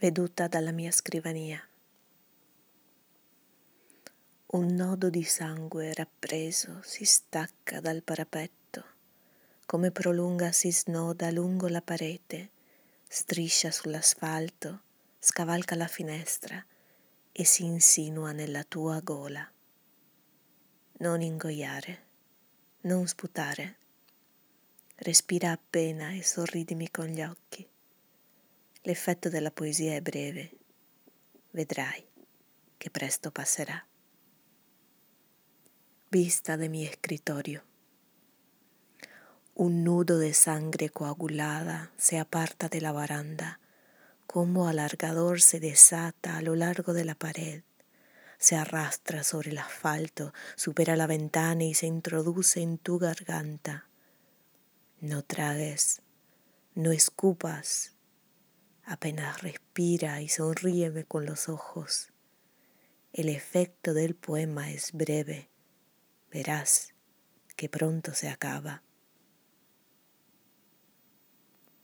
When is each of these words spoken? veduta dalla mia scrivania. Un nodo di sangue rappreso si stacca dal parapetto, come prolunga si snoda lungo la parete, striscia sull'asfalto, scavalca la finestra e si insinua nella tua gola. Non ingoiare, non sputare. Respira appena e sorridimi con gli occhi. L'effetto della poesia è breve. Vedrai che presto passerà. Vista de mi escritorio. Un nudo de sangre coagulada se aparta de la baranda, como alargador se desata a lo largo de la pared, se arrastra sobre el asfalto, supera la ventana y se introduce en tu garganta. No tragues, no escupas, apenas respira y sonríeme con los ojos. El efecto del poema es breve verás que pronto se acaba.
veduta 0.00 0.48
dalla 0.48 0.70
mia 0.70 0.90
scrivania. 0.90 1.62
Un 4.52 4.74
nodo 4.74 5.10
di 5.10 5.22
sangue 5.22 5.92
rappreso 5.92 6.80
si 6.82 7.04
stacca 7.04 7.80
dal 7.80 8.02
parapetto, 8.02 8.82
come 9.66 9.90
prolunga 9.90 10.52
si 10.52 10.72
snoda 10.72 11.30
lungo 11.30 11.68
la 11.68 11.82
parete, 11.82 12.48
striscia 13.06 13.70
sull'asfalto, 13.70 14.80
scavalca 15.18 15.74
la 15.74 15.86
finestra 15.86 16.64
e 17.30 17.44
si 17.44 17.64
insinua 17.64 18.32
nella 18.32 18.64
tua 18.64 19.00
gola. 19.00 19.46
Non 20.92 21.20
ingoiare, 21.20 22.06
non 22.82 23.06
sputare. 23.06 23.76
Respira 24.96 25.50
appena 25.50 26.12
e 26.12 26.22
sorridimi 26.22 26.90
con 26.90 27.04
gli 27.04 27.20
occhi. 27.20 27.69
L'effetto 28.84 29.28
della 29.28 29.50
poesia 29.50 29.94
è 29.94 30.00
breve. 30.00 30.52
Vedrai 31.50 32.02
che 32.78 32.88
presto 32.88 33.30
passerà. 33.30 33.84
Vista 36.08 36.56
de 36.56 36.68
mi 36.68 36.86
escritorio. 36.86 37.62
Un 39.52 39.82
nudo 39.82 40.16
de 40.16 40.32
sangre 40.32 40.88
coagulada 40.88 41.90
se 41.96 42.16
aparta 42.16 42.68
de 42.68 42.80
la 42.80 42.92
baranda, 42.92 43.60
como 44.26 44.66
alargador 44.66 45.42
se 45.42 45.60
desata 45.60 46.36
a 46.36 46.40
lo 46.40 46.54
largo 46.54 46.94
de 46.94 47.04
la 47.04 47.14
pared, 47.14 47.62
se 48.38 48.56
arrastra 48.56 49.22
sobre 49.24 49.50
el 49.50 49.58
asfalto, 49.58 50.32
supera 50.56 50.96
la 50.96 51.06
ventana 51.06 51.64
y 51.64 51.74
se 51.74 51.86
introduce 51.86 52.62
en 52.62 52.78
tu 52.78 52.98
garganta. 52.98 53.90
No 55.00 55.22
tragues, 55.22 56.00
no 56.74 56.92
escupas, 56.92 57.99
apenas 58.90 59.42
respira 59.42 60.20
y 60.20 60.28
sonríeme 60.28 61.04
con 61.04 61.24
los 61.24 61.48
ojos. 61.48 62.12
El 63.12 63.28
efecto 63.28 63.94
del 63.94 64.16
poema 64.16 64.70
es 64.70 64.92
breve 64.92 65.48
verás 66.30 66.94
que 67.56 67.68
pronto 67.68 68.14
se 68.14 68.28
acaba. 68.28 68.82